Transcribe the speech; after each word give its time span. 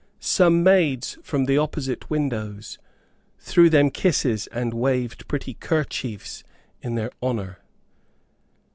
Some 0.19 0.63
maids 0.63 1.19
from 1.21 1.45
the 1.45 1.59
opposite 1.59 2.09
windows 2.09 2.79
threw 3.37 3.69
them 3.69 3.91
kisses 3.91 4.47
and 4.47 4.73
waved 4.73 5.27
pretty 5.27 5.53
kerchiefs 5.53 6.43
in 6.81 6.95
their 6.95 7.11
honor. 7.21 7.59